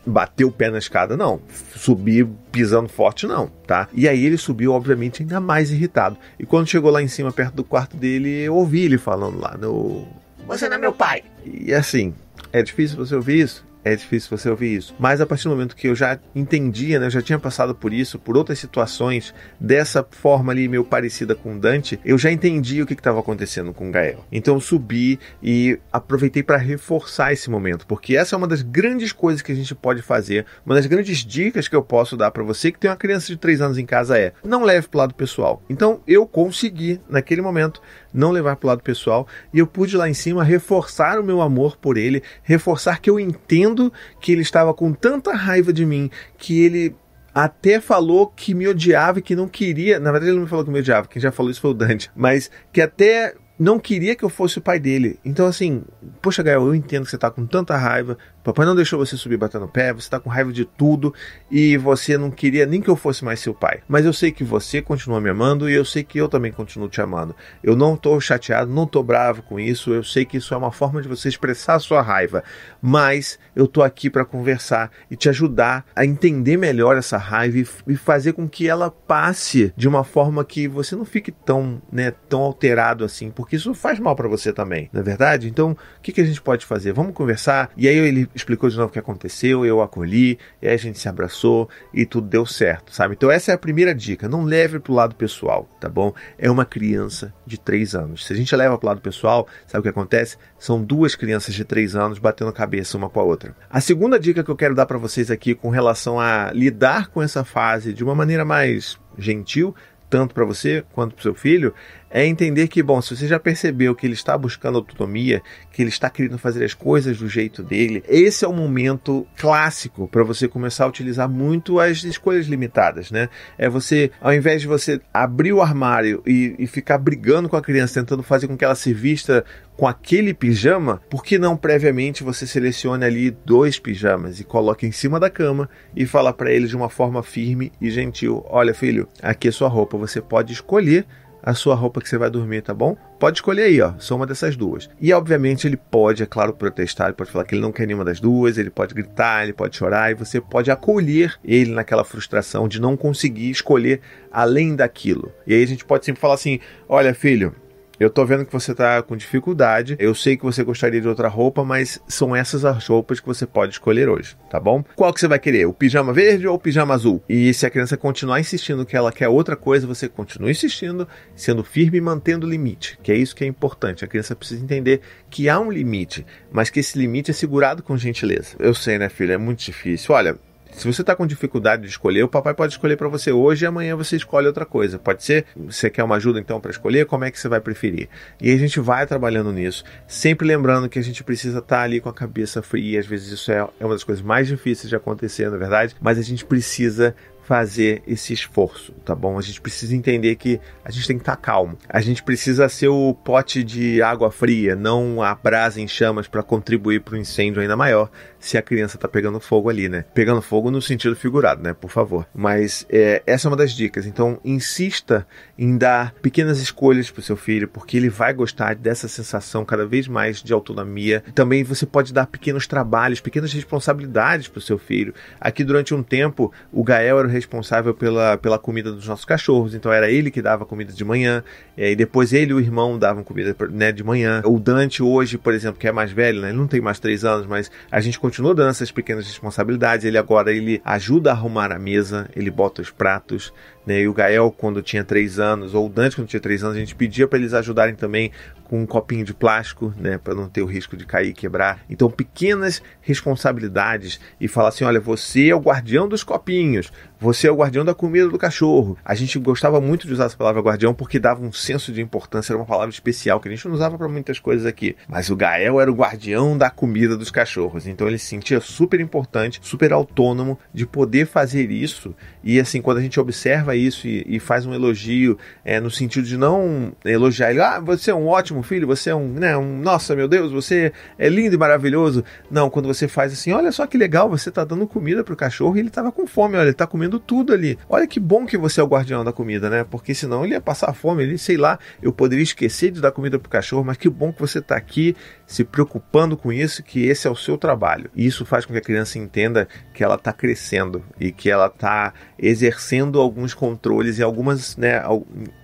bateu 0.06 0.48
o 0.48 0.52
pé 0.52 0.70
na 0.70 0.78
escada, 0.78 1.16
não. 1.16 1.40
Subir 1.76 2.28
pisando 2.52 2.90
forte, 2.90 3.26
não, 3.26 3.48
tá? 3.68 3.88
E 3.94 4.08
aí 4.08 4.26
ele 4.26 4.38
subiu, 4.38 4.74
obviamente, 4.74 5.22
ainda 5.22 5.40
mais 5.40 5.72
irritado. 5.72 6.18
E 6.40 6.46
quando 6.46 6.68
chegou 6.68 6.92
lá 6.92 7.02
em 7.02 7.08
cima, 7.08 7.32
perto 7.32 7.54
do 7.54 7.64
quarto 7.64 7.96
dele, 7.96 8.30
eu 8.42 8.56
ouvi 8.56 8.84
ele 8.84 8.98
falando 8.98 9.40
lá 9.40 9.56
no. 9.58 10.08
Você 10.48 10.68
não 10.68 10.76
é 10.76 10.80
meu 10.80 10.92
pai! 10.92 11.24
E 11.46 11.74
assim, 11.74 12.14
é 12.52 12.62
difícil 12.62 12.98
você 12.98 13.16
ouvir 13.16 13.40
isso? 13.40 13.66
É 13.84 13.96
difícil 13.96 14.36
você 14.36 14.50
ouvir 14.50 14.76
isso. 14.76 14.96
Mas 15.00 15.22
a 15.22 15.26
partir 15.26 15.46
do 15.46 15.52
momento 15.52 15.76
que 15.76 15.88
eu 15.88 15.96
já 15.96 16.20
entendia, 16.36 17.00
né, 17.00 17.08
eu 17.08 17.12
já 17.12 17.22
tinha 17.22 17.40
passado 17.40 17.76
por 17.76 17.94
isso, 17.94 18.18
por 18.20 18.38
outras 18.38 18.60
situações, 18.60 19.34
dessa 19.60 20.06
forma 20.10 20.52
ali 20.52 20.68
meio 20.68 20.84
parecida 20.84 21.36
com 21.36 21.58
Dante, 21.58 22.00
eu 22.06 22.18
já 22.18 22.32
entendi 22.32 22.82
o 22.82 22.86
que 22.86 22.94
estava 22.94 23.20
acontecendo 23.20 23.74
com 23.74 23.92
Gael. 23.92 24.26
Então 24.32 24.56
eu 24.56 24.62
subi 24.62 25.20
e 25.42 25.80
aproveitei 25.92 26.44
para 26.44 26.58
reforçar 26.58 27.34
esse 27.34 27.50
momento, 27.50 27.86
porque 27.86 28.16
essa 28.16 28.36
é 28.36 28.38
uma 28.38 28.48
das 28.48 28.62
grandes 28.62 29.12
coisas 29.12 29.42
que 29.42 29.52
a 29.52 29.56
gente 29.56 29.74
pode 29.76 30.02
fazer, 30.02 30.46
uma 30.66 30.76
das 30.76 30.86
grandes 30.86 31.20
dicas 31.20 31.68
que 31.68 31.76
eu 31.76 31.84
posso 31.84 32.16
dar 32.16 32.32
para 32.32 32.44
você 32.44 32.72
que 32.72 32.80
tem 32.80 32.90
uma 32.90 32.98
criança 32.98 33.28
de 33.28 33.38
3 33.38 33.62
anos 33.62 33.78
em 33.78 33.86
casa 33.86 34.18
é: 34.18 34.34
não 34.44 34.64
leve 34.64 34.88
para 34.88 34.98
o 34.98 35.02
lado 35.02 35.14
pessoal. 35.14 35.62
Então 35.70 36.02
eu 36.08 36.26
consegui, 36.26 37.00
naquele 37.10 37.42
momento, 37.42 37.82
não 38.14 38.32
levar 38.32 38.56
para 38.56 38.68
o 38.68 38.70
lado 38.70 38.84
pessoal 38.84 39.28
e 39.54 39.60
eu 39.60 39.68
pude 39.68 39.98
lá 39.98 40.10
em 40.10 40.14
cima 40.14 40.44
reforçar 40.44 41.20
o 41.20 41.24
meu 41.24 41.42
amor 41.42 41.78
por 41.78 41.98
ele, 41.98 42.22
reforçar 42.44 43.00
que 43.00 43.10
eu 43.10 43.20
entendo 43.20 43.92
que 44.22 44.32
ele 44.32 44.42
estava 44.42 44.74
com 44.74 44.94
tanta 44.94 45.34
raiva 45.34 45.74
de 45.74 45.86
mim 45.86 46.10
que 46.38 46.64
ele 46.64 46.96
até 47.34 47.80
falou 47.80 48.28
que 48.28 48.54
me 48.54 48.68
odiava 48.68 49.20
e 49.20 49.22
que 49.22 49.36
não 49.36 49.48
queria. 49.48 50.00
Na 50.00 50.12
verdade, 50.12 50.30
ele 50.30 50.36
não 50.36 50.44
me 50.44 50.50
falou 50.50 50.64
que 50.64 50.72
me 50.72 50.80
odiava, 50.80 51.08
quem 51.08 51.22
já 51.22 51.32
falou 51.32 51.52
isso 51.52 51.62
foi 51.62 51.72
o 51.72 51.74
Dante. 51.74 52.12
Mas 52.16 52.52
que 52.72 52.80
até 52.80 53.34
não 53.58 53.80
queria 53.80 54.16
que 54.16 54.24
eu 54.24 54.30
fosse 54.30 54.58
o 54.58 54.62
pai 54.62 54.80
dele. 54.80 55.20
Então, 55.24 55.48
assim, 55.48 55.84
poxa, 56.22 56.44
Gael, 56.44 56.68
eu 56.68 56.76
entendo 56.76 57.06
que 57.06 57.12
você 57.12 57.18
tá 57.18 57.32
com 57.32 57.46
tanta 57.46 57.78
raiva, 57.78 58.18
Papai 58.44 58.66
não 58.66 58.76
deixou 58.76 59.00
você 59.00 59.16
subir 59.16 59.38
batendo 59.38 59.68
pé, 59.68 59.94
você 59.94 60.10
tá 60.10 60.20
com 60.20 60.30
raiva 60.30 60.52
de 60.52 60.66
tudo 60.66 61.14
e 61.50 61.78
você 61.78 62.18
não 62.18 62.30
queria 62.30 62.66
nem 62.66 62.82
que 62.82 62.90
eu 62.90 62.96
fosse 62.96 63.24
mais 63.24 63.40
seu 63.40 63.54
pai. 63.54 63.80
Mas 63.88 64.06
eu 64.06 64.12
sei 64.12 64.32
que 64.32 64.44
você 64.44 64.82
continua 64.82 65.22
me 65.22 65.30
amando 65.30 65.70
e 65.70 65.74
eu 65.74 65.86
sei 65.86 66.04
que 66.04 66.18
eu 66.18 66.28
também 66.28 66.52
continuo 66.52 66.90
te 66.90 67.00
amando. 67.00 67.36
Eu 67.64 67.76
não 67.76 67.96
tô 67.96 68.20
chateado, 68.20 68.72
não 68.72 68.86
tô 68.86 69.02
bravo 69.02 69.42
com 69.44 69.60
isso, 69.60 69.94
eu 69.94 70.04
sei 70.04 70.26
que 70.26 70.38
isso 70.38 70.54
é 70.54 70.58
uma 70.58 70.72
forma 70.72 71.02
de 71.02 71.08
você 71.08 71.30
expressar 71.30 71.76
a 71.76 71.80
sua 71.80 72.02
raiva, 72.02 72.44
mas 72.82 73.40
eu 73.56 73.66
tô 73.68 73.82
aqui 73.82 74.10
para 74.10 74.26
conversar 74.26 74.92
e 75.10 75.16
te 75.16 75.30
ajudar 75.30 75.86
a 75.96 76.06
entender 76.06 76.58
melhor 76.58 76.98
essa 76.98 77.18
raiva 77.18 77.60
e 77.88 77.96
fazer 77.96 78.34
com 78.34 78.48
que 78.48 78.68
ela 78.68 78.92
passe 78.92 79.74
de 79.78 79.88
uma 79.88 80.04
forma 80.04 80.44
que 80.44 80.68
você 80.68 80.96
não 80.96 81.06
fique 81.06 81.32
tão, 81.32 81.82
né, 81.92 82.12
tão 82.28 82.42
alterado 82.42 83.06
assim, 83.06 83.32
porque 83.32 83.56
isso 83.56 83.74
faz 83.74 84.00
mal 84.00 84.16
para 84.16 84.28
você 84.28 84.52
também, 84.52 84.90
não 84.92 85.02
é 85.02 85.04
verdade? 85.04 85.48
Então, 85.48 85.72
o 85.72 86.02
que, 86.02 86.12
que 86.12 86.22
a 86.22 86.26
gente 86.26 86.42
pode 86.42 86.66
fazer? 86.66 86.92
Vamos 86.92 87.14
conversar? 87.14 87.72
E 87.78 87.88
aí 87.88 87.98
ele 87.98 88.30
explicou 88.36 88.70
de 88.70 88.78
novo 88.78 88.90
o 88.90 88.92
que 88.92 89.00
aconteceu, 89.00 89.66
eu 89.66 89.82
acolhi, 89.82 90.38
e 90.62 90.68
a 90.68 90.78
gente 90.78 91.00
se 91.00 91.08
abraçou 91.08 91.70
e 91.94 92.06
tudo 92.06 92.28
deu 92.28 92.46
certo, 92.46 92.94
sabe? 92.94 93.16
Então 93.16 93.30
essa 93.30 93.52
é 93.52 93.56
a 93.56 93.58
primeira 93.58 93.94
dica, 93.94 94.28
não 94.28 94.44
leve 94.44 94.80
pro 94.80 94.94
lado 94.94 95.16
pessoal, 95.16 95.68
tá 95.80 95.90
bom? 95.90 96.14
É 96.38 96.50
uma 96.50 96.66
criança 96.66 97.34
de 97.46 97.60
3 97.60 97.96
anos. 97.96 98.26
Se 98.26 98.34
a 98.34 98.36
gente 98.36 98.56
leva 98.56 98.78
pro 98.78 98.88
lado 98.88 99.02
pessoal, 99.02 99.48
sabe 99.68 99.80
o 99.80 99.84
que 99.84 99.90
acontece? 99.90 100.38
São 100.58 100.84
duas 100.84 101.16
crianças 101.16 101.54
de 101.54 101.64
3 101.64 101.96
anos 101.96 102.20
batendo 102.20 102.52
cabeça 102.54 102.98
uma 102.98 103.10
com 103.10 103.20
a 103.20 103.24
outra. 103.24 103.56
A 103.70 103.82
segunda 103.82 104.20
dica 104.20 104.44
que 104.44 104.52
eu 104.52 104.56
quero 104.56 104.76
dar 104.76 104.86
para 104.86 104.98
vocês 104.98 105.30
aqui 105.30 105.56
com 105.56 105.70
relação 105.70 106.20
a 106.20 106.52
lidar 106.54 107.08
com 107.08 107.22
essa 107.22 107.44
fase 107.44 107.94
de 107.94 108.04
uma 108.04 108.16
maneira 108.16 108.46
mais 108.46 108.98
gentil, 109.18 109.76
tanto 110.10 110.36
para 110.36 110.46
você 110.46 110.84
quanto 110.94 111.16
para 111.16 111.24
seu 111.24 111.34
filho, 111.34 111.74
é 112.14 112.24
entender 112.28 112.68
que, 112.68 112.84
bom, 112.84 113.02
se 113.02 113.18
você 113.18 113.28
já 113.28 113.40
percebeu 113.40 113.96
que 113.96 114.06
ele 114.06 114.14
está 114.14 114.38
buscando 114.38 114.78
autonomia, 114.78 115.42
que 115.72 115.82
ele 115.82 115.90
está 115.90 116.12
querendo 116.12 116.38
fazer 116.38 116.64
as 116.64 116.76
coisas 116.76 117.18
do 117.18 117.28
jeito 117.28 117.64
dele, 117.64 118.04
esse 118.08 118.46
é 118.46 118.48
o 118.48 118.54
momento 118.54 119.26
clássico 119.36 120.08
para 120.08 120.24
você 120.24 120.48
começar 120.48 120.86
a 120.86 120.88
utilizar 120.88 121.28
muito 121.28 121.80
as 121.80 122.04
escolhas 122.04 122.46
limitadas, 122.46 123.10
né? 123.10 123.30
É 123.58 123.68
você, 123.68 124.12
ao 124.22 124.32
invés 124.32 124.62
de 124.62 124.68
você 124.68 125.02
abrir 125.12 125.54
o 125.54 125.62
armário 125.62 126.22
e, 126.24 126.56
e 126.60 126.68
ficar 126.68 127.00
brigando 127.00 127.50
com 127.50 127.58
a 127.58 127.62
criança, 127.64 128.00
tentando 128.00 128.22
fazer 128.22 128.48
com 128.48 128.56
que 128.56 128.64
ela 128.64 128.76
se 128.76 128.94
vista 128.94 129.44
com 129.76 129.88
aquele 129.88 130.36
pijama, 130.36 131.02
por 131.10 131.24
que 131.24 131.40
não 131.40 131.58
previamente 131.58 132.24
você 132.24 132.46
selecione 132.46 133.04
ali 133.04 133.32
dois 133.44 133.80
pijamas 133.80 134.40
e 134.40 134.44
coloque 134.44 134.86
em 134.86 134.92
cima 134.92 135.20
da 135.20 135.32
cama 135.32 135.68
e 135.96 136.06
fala 136.06 136.32
para 136.32 136.52
ele 136.52 136.68
de 136.68 136.76
uma 136.76 136.90
forma 136.90 137.24
firme 137.24 137.72
e 137.82 137.90
gentil: 137.90 138.46
Olha, 138.48 138.72
filho, 138.72 139.08
aqui 139.20 139.48
é 139.48 139.52
sua 139.52 139.68
roupa, 139.68 139.98
você 139.98 140.22
pode 140.22 140.54
escolher 140.54 141.08
a 141.44 141.54
sua 141.54 141.76
roupa 141.76 142.00
que 142.00 142.08
você 142.08 142.18
vai 142.18 142.30
dormir, 142.30 142.62
tá 142.62 142.74
bom? 142.74 142.96
Pode 143.20 143.38
escolher 143.38 143.64
aí, 143.64 143.82
ó, 143.82 143.94
sou 144.00 144.16
uma 144.16 144.26
dessas 144.26 144.56
duas. 144.56 144.90
E 145.00 145.12
obviamente 145.12 145.68
ele 145.68 145.76
pode, 145.76 146.24
é 146.24 146.26
claro, 146.26 146.54
protestar, 146.54 147.08
ele 147.08 147.16
pode 147.16 147.32
falar 147.32 147.44
que 147.44 147.54
ele 147.54 147.62
não 147.62 147.72
quer 147.72 147.86
nenhuma 147.86 148.06
das 148.06 148.20
duas, 148.20 148.58
ele 148.58 148.70
pode 148.70 148.94
gritar, 148.94 149.44
ele 149.44 149.54
pode 149.54 149.76
chorar 149.76 150.10
e 150.12 150.16
você 150.16 150.40
pode 150.40 150.72
acolher 150.72 151.38
ele 151.44 151.72
naquela 151.72 152.06
frustração 152.06 152.68
de 152.68 152.80
não 152.80 152.96
conseguir 152.96 153.50
escolher 153.50 154.00
além 154.32 154.76
daquilo. 154.76 155.32
E 155.46 155.54
aí 155.54 155.62
a 155.62 155.68
gente 155.68 155.84
pode 155.84 156.06
sempre 156.06 156.22
falar 156.22 156.36
assim: 156.36 156.60
"Olha, 156.88 157.14
filho, 157.14 157.54
eu 158.00 158.10
tô 158.10 158.26
vendo 158.26 158.46
que 158.46 158.52
você 158.52 158.74
tá 158.74 159.02
com 159.02 159.16
dificuldade. 159.16 159.96
Eu 160.00 160.16
sei 160.16 160.36
que 160.36 160.44
você 160.44 160.64
gostaria 160.64 161.00
de 161.00 161.08
outra 161.08 161.28
roupa, 161.28 161.64
mas 161.64 162.02
são 162.08 162.36
essas 162.36 162.66
as 162.66 162.86
roupas 162.88 163.20
que 163.20 163.28
você 163.28 163.46
pode 163.46 163.74
escolher 163.74 164.10
hoje, 164.10 164.36
tá 164.50 164.60
bom? 164.60 164.84
Qual 164.96 165.14
que 165.14 165.20
você 165.20 165.28
vai 165.28 165.40
querer? 165.40 165.66
O 165.66 165.74
pijama 165.74 166.14
verde 166.14 166.48
ou 166.48 166.56
o 166.56 166.60
pijama 166.60 166.94
azul? 166.94 167.24
E 167.28 167.54
se 167.54 167.66
a 167.66 167.70
criança 167.70 167.96
continuar 167.96 168.40
insistindo 168.40 168.86
que 168.86 168.96
ela 168.96 169.12
quer 169.12 169.28
outra 169.28 169.56
coisa, 169.56 169.88
você 169.88 170.08
continua 170.08 170.52
insistindo, 170.52 171.08
sendo 171.36 171.64
firme 171.64 171.98
e 171.98 172.02
mantendo 172.02 172.48
o 172.48 172.50
limite, 172.50 172.98
que 173.02 173.12
é 173.12 173.16
isso 173.16 173.36
que 173.36 173.44
é 173.44 173.48
importante. 173.48 174.04
A 174.04 174.08
criança 174.08 174.36
precisa 174.36 174.64
entender 174.64 175.02
que 175.30 175.48
há 175.48 175.60
um 175.60 175.72
limite, 175.72 176.26
mas 176.52 176.70
que 176.70 176.80
esse 176.80 176.98
limite 176.98 177.32
é 177.32 177.34
segurado 177.34 177.84
com 177.84 177.98
gentileza. 177.98 178.56
Eu 178.60 178.74
sei, 178.74 178.98
né, 178.98 179.10
filho? 179.10 179.34
É 179.34 179.38
muito 179.38 179.60
difícil. 179.64 180.14
Olha, 180.14 180.38
se 180.76 180.86
você 180.86 181.02
está 181.02 181.16
com 181.16 181.26
dificuldade 181.26 181.84
de 181.84 181.88
escolher, 181.88 182.24
o 182.24 182.28
papai 182.28 182.54
pode 182.54 182.74
escolher 182.74 182.98
para 182.98 183.08
você 183.08 183.32
hoje 183.32 183.66
e 183.66 183.68
amanhã 183.68 183.96
você 183.96 184.16
escolhe 184.16 184.48
outra 184.48 184.66
coisa. 184.66 185.00
Pode 185.00 185.24
ser? 185.24 185.46
Você 185.56 185.90
quer 185.90 186.04
uma 186.04 186.16
ajuda 186.16 186.40
então 186.40 186.60
para 186.60 186.72
escolher? 186.72 187.06
Como 187.06 187.24
é 187.24 187.32
que 187.32 187.40
você 187.40 187.48
vai 187.48 187.62
preferir? 187.62 188.10
E 188.42 188.52
a 188.52 188.58
gente 188.58 188.80
vai 188.80 189.06
trabalhando 189.06 189.52
nisso, 189.52 189.84
sempre 190.08 190.48
lembrando 190.48 190.90
que 190.90 191.00
a 191.00 191.04
gente 191.04 191.24
precisa 191.24 191.60
estar 191.60 191.78
tá 191.78 191.82
ali 191.84 192.00
com 192.00 192.10
a 192.10 192.14
cabeça 192.14 192.62
fria. 192.62 193.00
Às 193.00 193.06
vezes 193.06 193.32
isso 193.32 193.52
é, 193.52 193.58
é 193.80 193.86
uma 193.86 193.94
das 193.94 194.04
coisas 194.04 194.24
mais 194.24 194.48
difíceis 194.48 194.90
de 194.90 194.96
acontecer, 194.96 195.50
na 195.50 195.58
verdade, 195.58 195.96
mas 196.02 196.18
a 196.18 196.22
gente 196.22 196.46
precisa 196.46 197.16
fazer 197.44 198.02
esse 198.08 198.34
esforço, 198.34 198.94
tá 199.06 199.14
bom? 199.14 199.38
A 199.38 199.42
gente 199.42 199.60
precisa 199.60 199.96
entender 199.96 200.36
que 200.36 200.60
a 200.84 200.90
gente 200.90 201.06
tem 201.06 201.18
que 201.18 201.22
estar 201.22 201.36
tá 201.36 201.42
calmo. 201.42 201.78
A 201.90 202.00
gente 202.00 202.24
precisa 202.24 202.70
ser 202.70 202.88
o 202.88 203.14
pote 203.14 203.64
de 203.64 204.02
água 204.02 204.32
fria, 204.32 204.76
não 204.76 205.22
a 205.22 205.36
brasa 205.36 205.82
em 205.82 205.88
chamas 205.88 206.28
para 206.28 206.42
contribuir 206.42 207.02
para 207.02 207.16
um 207.16 207.20
incêndio 207.20 207.62
ainda 207.62 207.76
maior 207.76 208.10
se 208.44 208.58
a 208.58 208.62
criança 208.62 208.98
está 208.98 209.08
pegando 209.08 209.40
fogo 209.40 209.70
ali, 209.70 209.88
né? 209.88 210.04
Pegando 210.14 210.42
fogo 210.42 210.70
no 210.70 210.82
sentido 210.82 211.16
figurado, 211.16 211.64
né? 211.64 211.74
Por 211.74 211.90
favor. 211.90 212.28
Mas 212.36 212.86
é, 212.90 213.24
essa 213.26 213.48
é 213.48 213.50
uma 213.50 213.56
das 213.56 213.72
dicas. 213.72 214.06
Então, 214.06 214.38
insista 214.44 215.26
em 215.58 215.78
dar 215.78 216.14
pequenas 216.22 216.60
escolhas 216.60 217.10
para 217.10 217.22
o 217.22 217.24
seu 217.24 217.38
filho, 217.38 217.70
porque 217.70 217.96
ele 217.96 218.10
vai 218.10 218.34
gostar 218.34 218.76
dessa 218.76 219.08
sensação 219.08 219.64
cada 219.64 219.86
vez 219.86 220.10
mais 220.10 220.44
de 220.44 220.52
autonomia. 220.52 221.24
Também 221.34 221.64
você 221.64 221.86
pode 221.86 222.12
dar 222.12 222.28
pequenos 222.28 222.68
trabalhos, 222.68 223.22
pequenas 223.22 223.54
responsabilidades 223.54 224.50
para 224.50 224.60
o 224.60 224.62
seu 224.62 224.78
filho. 224.78 225.14
Aqui, 225.40 225.64
durante 225.64 225.94
um 225.94 226.04
tempo, 226.04 226.52
o 226.70 226.84
Gael 226.84 227.20
era 227.20 227.28
o 227.28 227.32
responsável 227.32 227.94
pela, 227.94 228.38
pela 228.38 228.60
comida 228.60 228.92
dos 228.92 229.08
nossos 229.08 229.24
cachorros, 229.24 229.74
então 229.74 229.92
era 229.92 230.12
ele 230.12 230.30
que 230.30 230.42
dava 230.42 230.66
comida 230.66 230.92
de 230.92 231.06
manhã, 231.06 231.42
e 231.78 231.96
depois 231.96 232.34
ele 232.34 232.52
e 232.52 232.54
o 232.54 232.60
irmão 232.60 233.00
davam 233.00 233.24
comida 233.24 233.56
né, 233.72 233.94
de 233.94 234.04
manhã. 234.04 234.42
O 234.44 234.60
Dante 234.60 235.02
hoje, 235.02 235.38
por 235.38 235.54
exemplo, 235.54 235.80
que 235.80 235.88
é 235.88 235.94
mais 235.94 236.12
velho, 236.12 236.42
né, 236.42 236.50
ele 236.50 236.58
não 236.58 236.68
tem 236.68 236.82
mais 236.82 237.00
três 237.00 237.24
anos, 237.24 237.48
mas 237.48 237.72
a 237.90 238.02
gente 238.02 238.20
continua 238.20 238.33
dando 238.42 238.70
essas 238.70 238.92
pequenas 238.92 239.28
responsabilidades. 239.28 240.06
Ele 240.06 240.18
agora 240.18 240.52
ele 240.52 240.82
ajuda 240.84 241.32
a 241.32 241.34
arrumar 241.34 241.72
a 241.72 241.80
mesa, 241.80 242.30
ele 242.36 242.50
bota 242.50 242.82
os 242.82 242.90
pratos, 242.90 243.54
né? 243.86 244.02
E 244.02 244.08
o 244.08 244.14
Gael, 244.14 244.52
quando 244.52 244.82
tinha 244.82 245.04
3 245.04 245.40
anos, 245.40 245.74
ou 245.74 245.88
o 245.88 245.90
Dante, 245.90 246.16
quando 246.16 246.28
tinha 246.28 246.40
3 246.40 246.64
anos, 246.64 246.78
a 246.78 246.80
gente 246.80 246.96
pedia 246.96 247.28
para 247.28 247.40
eles 247.40 247.54
ajudarem 247.54 247.96
também 247.96 248.32
com 248.74 248.82
um 248.82 248.86
copinho 248.88 249.24
de 249.24 249.36
plástico, 249.36 249.94
né, 249.98 250.18
para 250.18 250.34
não 250.34 250.50
ter 250.50 250.64
o 250.64 250.66
risco 250.66 250.98
de 250.98 251.06
cair 251.06 251.30
e 251.30 251.34
quebrar. 251.34 251.84
Então, 251.88 252.10
pequenas 252.10 252.82
responsabilidades 253.02 254.20
e 254.42 254.48
falar 254.48 254.70
assim: 254.70 254.84
olha, 254.84 255.00
você 255.00 255.50
é 255.50 255.56
o 255.56 255.60
guardião 255.60 256.08
dos 256.08 256.24
copinhos, 256.24 256.92
você 257.20 257.48
é 257.48 257.52
o 257.52 257.56
guardião 257.56 257.86
da 257.86 257.94
comida 257.94 258.28
do 258.28 258.38
cachorro. 258.38 258.98
A 259.06 259.14
gente 259.14 259.38
gostava 259.38 259.80
muito 259.80 260.08
de 260.08 260.14
usar 260.14 260.26
essa 260.26 260.38
palavra 260.38 260.62
guardião 260.62 260.94
porque 260.94 261.20
dava 261.20 261.44
um 261.44 261.52
senso 261.52 261.92
de 261.92 262.02
importância, 262.02 262.52
era 262.52 262.60
uma 262.60 262.66
palavra 262.66 262.90
especial 262.90 263.40
que 263.40 263.48
a 263.48 263.52
gente 263.52 263.68
não 263.68 263.76
usava 263.76 263.96
para 263.96 264.08
muitas 264.08 264.40
coisas 264.40 264.66
aqui. 264.66 264.96
Mas 265.08 265.30
o 265.30 265.36
Gael 265.36 265.80
era 265.80 265.92
o 265.92 265.96
guardião 265.96 266.58
da 266.58 266.72
comida 266.72 267.16
dos 267.16 267.30
cachorros, 267.30 267.86
então 267.86 268.08
ele 268.08 268.18
se 268.18 268.26
sentia 268.26 268.60
super 268.60 269.00
importante, 269.00 269.60
super 269.62 269.94
autônomo 269.94 270.58
de 270.74 270.88
poder 270.88 271.28
fazer 271.28 271.70
isso. 271.70 272.16
E 272.44 272.60
assim, 272.60 272.82
quando 272.82 272.98
a 272.98 273.02
gente 273.02 273.20
observa 273.20 273.73
isso 273.76 274.08
e, 274.08 274.24
e 274.28 274.40
faz 274.40 274.66
um 274.66 274.74
elogio, 274.74 275.38
é, 275.64 275.80
no 275.80 275.90
sentido 275.90 276.26
de 276.26 276.38
não 276.38 276.94
elogiar 277.06 277.52
ele, 277.52 277.62
ah, 277.62 277.80
você 277.80 278.12
é 278.12 278.16
um 278.16 278.28
ótimo 278.28 278.64
filho, 278.64 278.88
você 278.88 279.10
é 279.10 279.16
um, 279.16 279.28
né, 279.28 279.56
um, 279.58 279.80
nossa, 279.80 280.16
meu 280.16 280.28
Deus, 280.28 280.52
você 280.52 280.92
é 281.18 281.30
lindo 281.30 281.56
e 281.56 281.58
maravilhoso. 281.58 282.24
Não, 282.50 282.70
quando 282.70 282.88
você 282.88 283.08
faz 283.08 283.34
assim, 283.34 283.52
olha 283.52 283.72
só 283.72 283.86
que 283.86 283.98
legal, 283.98 284.30
você 284.30 284.52
tá 284.52 284.64
dando 284.64 284.88
comida 284.88 285.24
pro 285.24 285.36
cachorro 285.36 285.76
e 285.78 285.80
ele 285.80 285.90
tava 285.90 286.12
com 286.12 286.26
fome, 286.28 286.58
olha, 286.58 286.68
ele 286.68 286.74
tá 286.74 286.88
comendo 286.88 287.20
tudo 287.20 287.54
ali. 287.54 287.78
Olha 287.90 288.08
que 288.08 288.20
bom 288.20 288.46
que 288.46 288.58
você 288.58 288.80
é 288.80 288.84
o 288.84 288.88
guardião 288.88 289.24
da 289.24 289.32
comida, 289.32 289.70
né? 289.70 289.84
Porque 289.84 290.14
senão 290.14 290.44
ele 290.44 290.54
ia 290.54 290.62
passar 290.62 290.94
fome, 290.94 291.24
ele, 291.24 291.38
sei 291.38 291.58
lá, 291.58 291.80
eu 292.02 292.12
poderia 292.12 292.44
esquecer 292.44 292.92
de 292.92 293.02
dar 293.02 293.12
comida 293.12 293.40
pro 293.40 293.50
cachorro, 293.50 293.84
mas 293.84 293.98
que 293.98 294.10
bom 294.10 294.32
que 294.32 294.40
você 294.40 294.62
tá 294.62 294.76
aqui 294.76 295.16
se 295.46 295.64
preocupando 295.64 296.36
com 296.36 296.52
isso, 296.52 296.84
que 296.84 297.06
esse 297.06 297.28
é 297.28 297.30
o 297.32 297.36
seu 297.36 297.58
trabalho. 297.58 298.10
E 298.16 298.26
isso 298.26 298.46
faz 298.46 298.66
com 298.66 298.74
que 298.74 298.80
a 298.80 298.82
criança 298.82 299.20
entenda 299.20 299.68
que 299.94 300.04
ela 300.04 300.18
tá 300.18 300.34
crescendo 300.34 301.04
e 301.20 301.32
que 301.32 301.50
ela 301.50 301.70
tá 301.70 302.14
exercendo 302.40 303.20
alguns 303.20 303.54
controles 303.64 304.20
e 304.20 304.24
algumas, 304.24 304.76
né, 304.76 305.02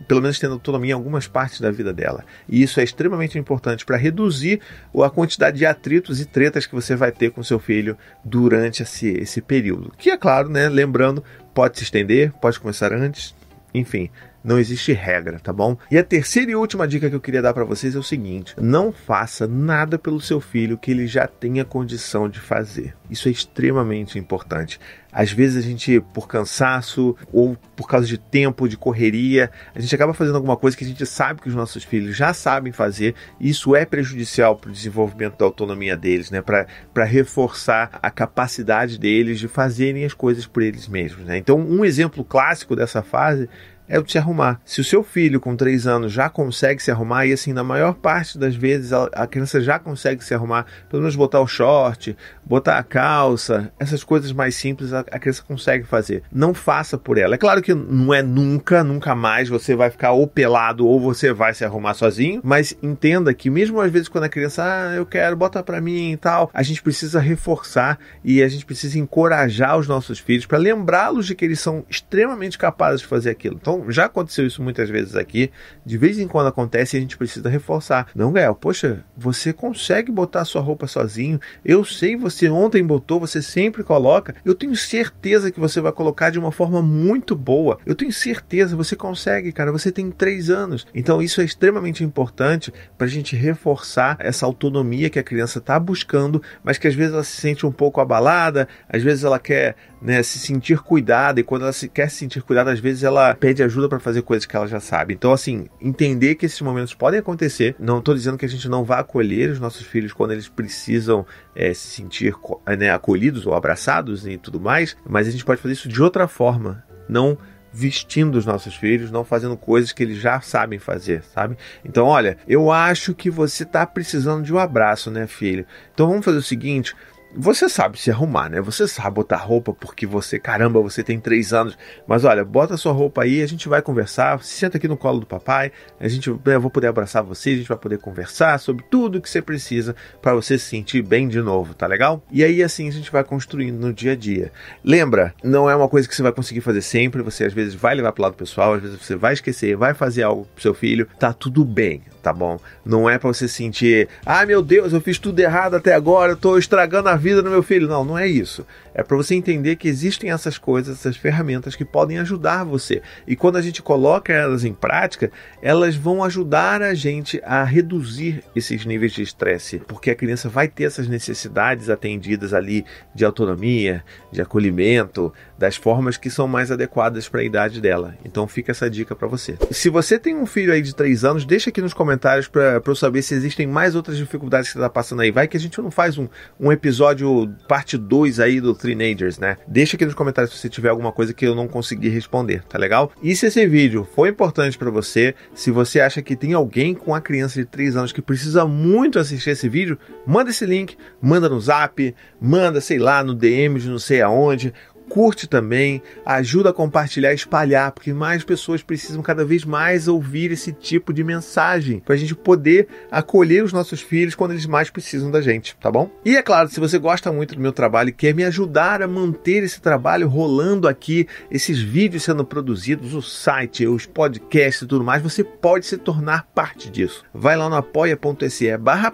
pelo 0.07 0.21
menos 0.21 0.39
tendo 0.39 0.53
autonomia 0.53 0.91
em 0.91 0.93
algumas 0.93 1.27
partes 1.27 1.59
da 1.59 1.69
vida 1.69 1.91
dela. 1.91 2.23
E 2.47 2.61
isso 2.63 2.79
é 2.79 2.83
extremamente 2.83 3.37
importante 3.37 3.85
para 3.85 3.97
reduzir 3.97 4.61
a 5.03 5.09
quantidade 5.09 5.57
de 5.57 5.65
atritos 5.65 6.21
e 6.21 6.25
tretas 6.25 6.65
que 6.65 6.73
você 6.73 6.95
vai 6.95 7.11
ter 7.11 7.31
com 7.31 7.43
seu 7.43 7.59
filho 7.59 7.97
durante 8.23 8.83
esse, 8.83 9.09
esse 9.09 9.41
período. 9.41 9.91
Que 9.97 10.11
é 10.11 10.17
claro, 10.17 10.47
né, 10.47 10.69
lembrando, 10.69 11.21
pode 11.53 11.77
se 11.77 11.83
estender, 11.83 12.31
pode 12.39 12.57
começar 12.57 12.93
antes, 12.93 13.35
enfim, 13.73 14.09
não 14.43 14.57
existe 14.57 14.93
regra, 14.93 15.39
tá 15.39 15.51
bom? 15.51 15.77
E 15.91 15.97
a 15.97 16.03
terceira 16.03 16.51
e 16.51 16.55
última 16.55 16.87
dica 16.87 17.09
que 17.09 17.15
eu 17.15 17.21
queria 17.21 17.41
dar 17.41 17.53
para 17.53 17.65
vocês 17.65 17.95
é 17.95 17.99
o 17.99 18.03
seguinte: 18.03 18.55
não 18.59 18.91
faça 18.91 19.47
nada 19.47 19.99
pelo 19.99 20.21
seu 20.21 20.39
filho 20.39 20.77
que 20.77 20.91
ele 20.91 21.07
já 21.07 21.27
tenha 21.27 21.65
condição 21.65 22.29
de 22.29 22.39
fazer. 22.39 22.95
Isso 23.09 23.27
é 23.27 23.31
extremamente 23.31 24.19
importante. 24.19 24.79
Às 25.11 25.31
vezes 25.31 25.57
a 25.57 25.67
gente, 25.67 25.99
por 26.13 26.27
cansaço 26.27 27.15
ou 27.33 27.57
por 27.75 27.87
causa 27.87 28.05
de 28.05 28.17
tempo, 28.17 28.69
de 28.69 28.77
correria, 28.77 29.49
a 29.73 29.79
gente 29.79 29.93
acaba 29.93 30.13
fazendo 30.13 30.35
alguma 30.35 30.55
coisa 30.55 30.77
que 30.77 30.83
a 30.83 30.87
gente 30.87 31.03
sabe 31.05 31.41
que 31.41 31.49
os 31.49 31.55
nossos 31.55 31.83
filhos 31.83 32.15
já 32.15 32.31
sabem 32.31 32.71
fazer, 32.71 33.15
e 33.39 33.49
isso 33.49 33.75
é 33.75 33.85
prejudicial 33.85 34.55
para 34.55 34.69
o 34.69 34.73
desenvolvimento 34.73 35.37
da 35.39 35.45
autonomia 35.45 35.97
deles, 35.97 36.29
né? 36.29 36.41
Para 36.41 37.05
reforçar 37.05 37.99
a 38.01 38.11
capacidade 38.11 38.99
deles 38.99 39.39
de 39.39 39.47
fazerem 39.47 40.05
as 40.05 40.13
coisas 40.13 40.45
por 40.45 40.61
eles 40.61 40.87
mesmos. 40.87 41.25
Né? 41.25 41.37
Então, 41.37 41.59
um 41.59 41.83
exemplo 41.83 42.23
clássico 42.23 42.75
dessa 42.75 43.01
fase 43.01 43.49
é 43.89 43.97
o 43.97 44.03
de 44.03 44.11
se 44.11 44.17
arrumar. 44.17 44.61
Se 44.63 44.79
o 44.79 44.83
seu 44.83 45.03
filho 45.03 45.39
com 45.39 45.55
3 45.55 45.87
anos 45.87 46.13
já 46.13 46.29
consegue 46.29 46.81
se 46.81 46.91
arrumar, 46.91 47.25
e 47.25 47.33
assim, 47.33 47.51
na 47.51 47.63
maior 47.63 47.95
parte 47.95 48.37
das 48.37 48.55
vezes 48.55 48.93
a, 48.93 49.27
criança 49.27 49.59
já 49.59 49.79
consegue 49.79 50.23
se 50.23 50.33
arrumar, 50.33 50.65
pelo 50.87 51.01
menos 51.01 51.15
botar 51.15 51.41
o 51.41 51.47
short, 51.47 52.15
botar 52.45 52.77
a 52.77 52.83
calça, 52.83 53.71
essas 53.79 54.03
coisas 54.03 54.31
mais 54.31 54.55
simples 54.55 54.93
a, 54.93 54.99
a 54.99 55.19
criança 55.19 55.43
consegue 55.43 55.85
fazer. 55.85 56.21
Não 56.31 56.53
faça 56.53 56.97
por 56.97 57.17
ela. 57.17 57.35
É 57.35 57.37
claro 57.37 57.61
que 57.61 57.73
não 57.73 58.13
é 58.13 58.21
nunca, 58.21 58.83
nunca 58.83 59.15
mais 59.15 59.49
você 59.49 59.75
vai 59.75 59.89
ficar 59.89 60.11
ou 60.11 60.27
pelado 60.27 60.85
ou 60.85 60.99
você 60.99 61.33
vai 61.33 61.53
se 61.53 61.65
arrumar 61.65 61.95
sozinho, 61.95 62.41
mas 62.43 62.77
entenda 62.83 63.33
que 63.33 63.49
mesmo 63.49 63.81
às 63.81 63.91
vezes 63.91 64.07
quando 64.07 64.25
a 64.25 64.29
criança, 64.29 64.63
ah, 64.63 64.95
eu 64.95 65.05
quero, 65.05 65.35
bota 65.35 65.63
para 65.63 65.81
mim 65.81 66.11
e 66.11 66.17
tal, 66.17 66.49
a 66.53 66.61
gente 66.61 66.83
precisa 66.83 67.19
reforçar 67.19 67.97
e 68.23 68.43
a 68.43 68.47
gente 68.47 68.65
precisa 68.65 68.99
encorajar 68.99 69.77
os 69.77 69.87
nossos 69.87 70.19
filhos 70.19 70.45
para 70.45 70.57
lembrá-los 70.57 71.25
de 71.25 71.33
que 71.33 71.45
eles 71.45 71.59
são 71.59 71.83
extremamente 71.89 72.57
capazes 72.57 73.01
de 73.01 73.07
fazer 73.07 73.31
aquilo. 73.31 73.57
Então, 73.59 73.78
já 73.89 74.05
aconteceu 74.05 74.45
isso 74.45 74.61
muitas 74.61 74.89
vezes 74.89 75.15
aqui. 75.15 75.51
De 75.85 75.97
vez 75.97 76.19
em 76.19 76.27
quando 76.27 76.47
acontece 76.47 76.95
e 76.95 76.97
a 76.97 77.01
gente 77.01 77.17
precisa 77.17 77.49
reforçar. 77.49 78.07
Não, 78.15 78.31
Gael, 78.31 78.55
poxa, 78.55 79.03
você 79.15 79.53
consegue 79.53 80.11
botar 80.11 80.45
sua 80.45 80.61
roupa 80.61 80.87
sozinho. 80.87 81.39
Eu 81.63 81.83
sei, 81.83 82.15
você 82.15 82.49
ontem 82.49 82.83
botou, 82.83 83.19
você 83.19 83.41
sempre 83.41 83.83
coloca. 83.83 84.35
Eu 84.43 84.55
tenho 84.55 84.75
certeza 84.75 85.51
que 85.51 85.59
você 85.59 85.81
vai 85.81 85.91
colocar 85.91 86.29
de 86.29 86.39
uma 86.39 86.51
forma 86.51 86.81
muito 86.81 87.35
boa. 87.35 87.79
Eu 87.85 87.95
tenho 87.95 88.11
certeza, 88.11 88.75
você 88.75 88.95
consegue, 88.95 89.51
cara. 89.51 89.71
Você 89.71 89.91
tem 89.91 90.11
três 90.11 90.49
anos. 90.49 90.85
Então 90.93 91.21
isso 91.21 91.41
é 91.41 91.43
extremamente 91.43 92.03
importante 92.03 92.73
para 92.97 93.07
a 93.07 93.09
gente 93.09 93.35
reforçar 93.35 94.17
essa 94.19 94.45
autonomia 94.45 95.09
que 95.09 95.19
a 95.19 95.23
criança 95.23 95.59
está 95.59 95.79
buscando, 95.79 96.41
mas 96.63 96.77
que 96.77 96.87
às 96.87 96.95
vezes 96.95 97.13
ela 97.13 97.23
se 97.23 97.39
sente 97.39 97.65
um 97.65 97.71
pouco 97.71 98.01
abalada, 98.01 98.67
às 98.87 99.01
vezes 99.03 99.23
ela 99.23 99.39
quer 99.39 99.75
né, 100.01 100.23
se 100.23 100.39
sentir 100.39 100.79
cuidada 100.79 101.39
e 101.39 101.43
quando 101.43 101.63
ela 101.63 101.73
se, 101.73 101.89
quer 101.89 102.09
se 102.09 102.17
sentir 102.17 102.41
cuidada, 102.41 102.71
às 102.71 102.79
vezes 102.79 103.03
ela 103.03 103.35
pede 103.35 103.61
ajuda 103.61 103.89
para 103.89 103.99
fazer 103.99 104.21
coisas 104.21 104.45
que 104.45 104.55
ela 104.55 104.67
já 104.67 104.79
sabe. 104.79 105.13
Então, 105.13 105.31
assim, 105.31 105.67
entender 105.81 106.35
que 106.35 106.45
esses 106.45 106.61
momentos 106.61 106.93
podem 106.93 107.19
acontecer. 107.19 107.75
Não 107.79 107.99
estou 107.99 108.15
dizendo 108.15 108.37
que 108.37 108.45
a 108.45 108.49
gente 108.49 108.67
não 108.69 108.83
vá 108.83 108.99
acolher 108.99 109.49
os 109.49 109.59
nossos 109.59 109.85
filhos 109.85 110.13
quando 110.13 110.31
eles 110.31 110.47
precisam 110.47 111.25
é, 111.55 111.73
se 111.73 111.87
sentir 111.87 112.33
né, 112.77 112.91
acolhidos 112.91 113.45
ou 113.45 113.53
abraçados 113.53 114.25
e 114.25 114.37
tudo 114.37 114.59
mais, 114.59 114.95
mas 115.07 115.27
a 115.27 115.31
gente 115.31 115.45
pode 115.45 115.61
fazer 115.61 115.73
isso 115.73 115.89
de 115.89 116.01
outra 116.01 116.27
forma, 116.27 116.83
não 117.07 117.37
vestindo 117.71 118.35
os 118.35 118.45
nossos 118.45 118.75
filhos, 118.75 119.11
não 119.11 119.23
fazendo 119.23 119.55
coisas 119.55 119.91
que 119.91 120.01
eles 120.03 120.17
já 120.17 120.41
sabem 120.41 120.79
fazer, 120.79 121.23
sabe? 121.23 121.57
Então, 121.85 122.07
olha, 122.07 122.37
eu 122.47 122.71
acho 122.71 123.13
que 123.13 123.29
você 123.29 123.63
está 123.63 123.85
precisando 123.85 124.43
de 124.43 124.53
um 124.53 124.57
abraço, 124.57 125.11
né, 125.11 125.27
filho? 125.27 125.65
Então 125.93 126.07
vamos 126.07 126.25
fazer 126.25 126.37
o 126.37 126.43
seguinte: 126.43 126.95
você 127.35 127.69
sabe 127.69 127.99
se 127.99 128.09
arrumar, 128.09 128.49
né? 128.49 128.61
Você 128.61 128.87
sabe 128.87 129.15
botar 129.15 129.37
roupa 129.37 129.73
porque 129.73 130.05
você, 130.05 130.39
caramba, 130.39 130.81
você 130.81 131.03
tem 131.03 131.19
três 131.19 131.53
anos. 131.53 131.77
Mas 132.07 132.25
olha, 132.25 132.43
bota 132.43 132.75
sua 132.77 132.91
roupa 132.91 133.23
aí, 133.23 133.41
a 133.41 133.47
gente 133.47 133.69
vai 133.69 133.81
conversar. 133.81 134.41
Senta 134.43 134.77
aqui 134.77 134.87
no 134.87 134.97
colo 134.97 135.19
do 135.19 135.25
papai, 135.25 135.71
a 135.99 136.07
gente, 136.07 136.27
eu 136.27 136.41
né, 136.43 136.57
vou 136.57 136.71
poder 136.71 136.87
abraçar 136.87 137.23
você, 137.23 137.51
a 137.51 137.55
gente 137.57 137.67
vai 137.67 137.77
poder 137.77 137.99
conversar 137.99 138.59
sobre 138.59 138.83
tudo 138.89 139.21
que 139.21 139.29
você 139.29 139.41
precisa 139.41 139.95
para 140.21 140.33
você 140.33 140.57
se 140.57 140.65
sentir 140.65 141.01
bem 141.01 141.27
de 141.27 141.41
novo, 141.41 141.73
tá 141.73 141.85
legal? 141.85 142.23
E 142.31 142.43
aí 142.43 142.63
assim 142.63 142.87
a 142.87 142.91
gente 142.91 143.11
vai 143.11 143.23
construindo 143.23 143.79
no 143.79 143.93
dia 143.93 144.13
a 144.13 144.15
dia. 144.15 144.51
Lembra, 144.83 145.33
não 145.43 145.69
é 145.69 145.75
uma 145.75 145.87
coisa 145.87 146.07
que 146.07 146.15
você 146.15 146.23
vai 146.23 146.31
conseguir 146.31 146.61
fazer 146.61 146.81
sempre. 146.81 147.21
Você 147.21 147.45
às 147.45 147.53
vezes 147.53 147.75
vai 147.75 147.95
levar 147.95 148.11
para 148.11 148.21
o 148.21 148.23
lado 148.23 148.35
pessoal, 148.35 148.73
às 148.73 148.81
vezes 148.81 148.99
você 148.99 149.15
vai 149.15 149.33
esquecer, 149.33 149.75
vai 149.75 149.93
fazer 149.93 150.23
algo 150.23 150.47
pro 150.53 150.61
seu 150.61 150.73
filho. 150.73 151.07
Tá 151.19 151.31
tudo 151.33 151.63
bem 151.63 152.01
tá 152.21 152.33
bom? 152.33 152.59
Não 152.85 153.09
é 153.09 153.17
para 153.17 153.27
você 153.27 153.47
sentir, 153.47 154.07
ah, 154.25 154.45
meu 154.45 154.61
Deus, 154.61 154.93
eu 154.93 155.01
fiz 155.01 155.17
tudo 155.19 155.39
errado 155.39 155.75
até 155.75 155.93
agora, 155.93 156.33
eu 156.33 156.37
tô 156.37 156.57
estragando 156.57 157.09
a 157.09 157.15
vida 157.15 157.41
do 157.41 157.49
meu 157.49 157.63
filho. 157.63 157.87
Não, 157.87 158.03
não 158.03 158.17
é 158.17 158.27
isso. 158.27 158.65
É 158.99 159.03
para 159.03 159.15
você 159.15 159.33
entender 159.33 159.77
que 159.77 159.87
existem 159.87 160.29
essas 160.29 160.57
coisas, 160.57 160.97
essas 160.97 161.15
ferramentas 161.15 161.73
que 161.73 161.85
podem 161.85 162.19
ajudar 162.19 162.65
você. 162.65 163.01
E 163.25 163.33
quando 163.33 163.55
a 163.55 163.61
gente 163.61 163.81
coloca 163.81 164.33
elas 164.33 164.65
em 164.65 164.73
prática, 164.73 165.31
elas 165.61 165.95
vão 165.95 166.21
ajudar 166.21 166.81
a 166.81 166.93
gente 166.93 167.41
a 167.45 167.63
reduzir 167.63 168.43
esses 168.53 168.85
níveis 168.85 169.13
de 169.13 169.21
estresse, 169.21 169.79
porque 169.87 170.11
a 170.11 170.15
criança 170.15 170.49
vai 170.49 170.67
ter 170.67 170.83
essas 170.83 171.07
necessidades 171.07 171.89
atendidas 171.89 172.53
ali 172.53 172.83
de 173.15 173.23
autonomia, 173.23 174.03
de 174.33 174.41
acolhimento, 174.41 175.33
das 175.57 175.77
formas 175.77 176.17
que 176.17 176.29
são 176.29 176.45
mais 176.45 176.69
adequadas 176.69 177.29
para 177.29 177.39
a 177.39 177.43
idade 177.43 177.79
dela. 177.79 178.15
Então 178.25 178.47
fica 178.49 178.71
essa 178.71 178.89
dica 178.89 179.15
para 179.15 179.29
você. 179.29 179.57
Se 179.71 179.87
você 179.89 180.19
tem 180.19 180.35
um 180.35 180.45
filho 180.45 180.73
aí 180.73 180.81
de 180.81 180.93
3 180.93 181.23
anos, 181.23 181.45
deixa 181.45 181.69
aqui 181.69 181.81
nos 181.81 181.93
comentários 181.93 182.49
para 182.49 182.81
eu 182.85 182.95
saber 182.95 183.21
se 183.21 183.33
existem 183.33 183.65
mais 183.65 183.95
outras 183.95 184.17
dificuldades 184.17 184.67
que 184.67 184.73
você 184.73 184.79
está 184.79 184.89
passando 184.89 185.21
aí. 185.21 185.31
Vai 185.31 185.47
que 185.47 185.55
a 185.55 185.59
gente 185.59 185.81
não 185.81 185.89
faz 185.89 186.17
um, 186.17 186.27
um 186.59 186.69
episódio 186.69 187.49
parte 187.65 187.97
2 187.97 188.41
aí 188.41 188.59
do 188.59 188.73
Teenagers, 188.89 189.37
né? 189.37 189.57
Deixa 189.67 189.95
aqui 189.95 190.05
nos 190.05 190.15
comentários 190.15 190.53
se 190.53 190.59
você 190.59 190.69
tiver 190.69 190.89
alguma 190.89 191.11
coisa 191.11 191.33
que 191.33 191.45
eu 191.45 191.53
não 191.53 191.67
consegui 191.67 192.09
responder, 192.09 192.63
tá 192.63 192.77
legal? 192.77 193.11
E 193.21 193.35
se 193.35 193.45
esse 193.45 193.65
vídeo 193.67 194.07
foi 194.15 194.29
importante 194.29 194.77
para 194.77 194.89
você, 194.89 195.35
se 195.53 195.69
você 195.69 195.99
acha 195.99 196.21
que 196.21 196.35
tem 196.35 196.53
alguém 196.53 196.95
com 196.95 197.11
uma 197.11 197.21
criança 197.21 197.59
de 197.59 197.65
3 197.65 197.95
anos 197.95 198.11
que 198.11 198.21
precisa 198.21 198.65
muito 198.65 199.19
assistir 199.19 199.51
esse 199.51 199.69
vídeo, 199.69 199.97
manda 200.25 200.49
esse 200.49 200.65
link, 200.65 200.97
manda 201.21 201.47
no 201.47 201.59
zap, 201.59 202.15
manda, 202.41 202.81
sei 202.81 202.97
lá, 202.97 203.23
no 203.23 203.35
DM 203.35 203.79
de 203.79 203.89
não 203.89 203.99
sei 203.99 204.21
aonde, 204.21 204.73
curte 205.09 205.47
também, 205.47 206.01
ajuda 206.25 206.69
a 206.69 206.73
compartilhar, 206.73 207.33
espalhar, 207.33 207.91
porque 207.91 208.13
mais 208.13 208.43
pessoas 208.43 208.83
precisam 208.83 209.21
cada 209.21 209.43
vez 209.43 209.65
mais 209.65 210.07
ouvir 210.07 210.51
esse 210.51 210.71
tipo 210.71 211.11
de 211.11 211.23
mensagem 211.23 211.99
para 211.99 212.13
a 212.13 212.17
gente 212.17 212.35
poder 212.35 212.87
acolher 213.11 213.63
os 213.63 213.73
nossos 213.73 213.99
filhos 213.99 214.35
quando 214.35 214.51
eles 214.51 214.67
mais 214.67 214.89
precisam 214.89 215.31
da 215.31 215.41
gente, 215.41 215.75
tá 215.77 215.91
bom? 215.91 216.09
E 216.23 216.37
é 216.37 216.41
claro, 216.41 216.69
se 216.69 216.79
você 216.79 216.99
gosta 216.99 217.31
muito 217.31 217.55
do 217.55 217.61
meu 217.61 217.71
trabalho 217.71 218.09
e 218.09 218.13
quer 218.13 218.33
me 218.33 218.43
ajudar 218.43 219.01
a 219.01 219.07
manter 219.07 219.63
esse 219.63 219.81
trabalho 219.81 220.27
rolando 220.27 220.87
aqui, 220.87 221.27
esses 221.49 221.79
vídeos 221.79 222.23
sendo 222.23 222.45
produzidos, 222.45 223.13
o 223.13 223.21
site, 223.21 223.87
os 223.87 224.05
podcasts 224.05 224.83
e 224.83 224.87
tudo 224.87 225.03
mais, 225.03 225.23
você 225.23 225.43
pode 225.43 225.85
se 225.85 225.97
tornar 225.97 226.45
parte 226.53 226.89
disso. 226.89 227.25
Vai 227.33 227.57
lá 227.57 227.67
no 227.67 227.75
apoia.se 227.75 228.77
barra 228.77 229.13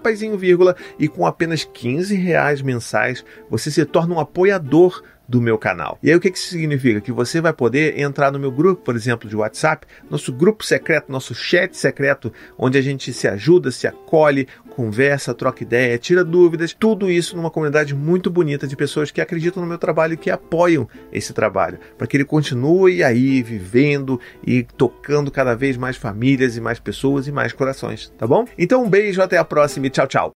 e 0.98 1.08
com 1.08 1.26
apenas 1.26 1.64
15 1.64 2.14
reais 2.14 2.62
mensais 2.62 3.24
você 3.50 3.70
se 3.70 3.84
torna 3.84 4.14
um 4.14 4.20
apoiador 4.20 5.02
do 5.28 5.40
meu 5.40 5.58
canal. 5.58 5.98
E 6.02 6.10
aí 6.10 6.16
o 6.16 6.20
que, 6.20 6.30
que 6.30 6.38
isso 6.38 6.50
significa? 6.50 7.00
Que 7.00 7.12
você 7.12 7.40
vai 7.40 7.52
poder 7.52 7.98
entrar 7.98 8.30
no 8.30 8.38
meu 8.38 8.50
grupo, 8.50 8.82
por 8.82 8.94
exemplo, 8.94 9.28
de 9.28 9.36
WhatsApp, 9.36 9.86
nosso 10.10 10.32
grupo 10.32 10.64
secreto, 10.64 11.10
nosso 11.10 11.34
chat 11.34 11.76
secreto, 11.76 12.32
onde 12.58 12.78
a 12.78 12.82
gente 12.82 13.12
se 13.12 13.26
ajuda, 13.26 13.70
se 13.70 13.86
acolhe, 13.86 14.46
conversa, 14.76 15.32
troca 15.32 15.62
ideia, 15.62 15.96
tira 15.96 16.22
dúvidas, 16.22 16.76
tudo 16.78 17.10
isso 17.10 17.34
numa 17.34 17.50
comunidade 17.50 17.94
muito 17.94 18.30
bonita 18.30 18.66
de 18.66 18.76
pessoas 18.76 19.10
que 19.10 19.22
acreditam 19.22 19.62
no 19.62 19.68
meu 19.68 19.78
trabalho 19.78 20.12
e 20.12 20.16
que 20.18 20.30
apoiam 20.30 20.86
esse 21.10 21.32
trabalho, 21.32 21.78
para 21.96 22.06
que 22.06 22.14
ele 22.14 22.26
continue 22.26 23.02
aí 23.02 23.42
vivendo 23.42 24.20
e 24.46 24.62
tocando 24.62 25.30
cada 25.30 25.54
vez 25.54 25.78
mais 25.78 25.96
famílias 25.96 26.58
e 26.58 26.60
mais 26.60 26.78
pessoas 26.78 27.26
e 27.26 27.32
mais 27.32 27.54
corações, 27.54 28.12
tá 28.18 28.26
bom? 28.26 28.44
Então 28.58 28.84
um 28.84 28.90
beijo, 28.90 29.22
até 29.22 29.38
a 29.38 29.44
próxima 29.44 29.86
e 29.86 29.90
tchau, 29.90 30.06
tchau. 30.06 30.32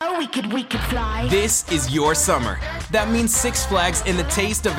This 1.29 1.65
is 1.69 1.93
your 1.93 2.15
summer. 2.15 2.57
That 2.91 3.11
means 3.11 3.31
Six 3.31 3.65
Flags 3.65 4.01
and 4.07 4.15
the 4.15 4.23
taste 4.23 4.65
of 4.65 4.78